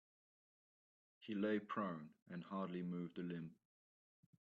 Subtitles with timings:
[1.19, 3.55] He lay prone and hardly moved a limb.